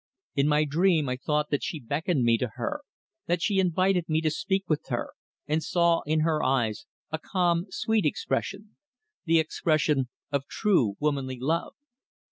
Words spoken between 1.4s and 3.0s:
that she beckoned me to her,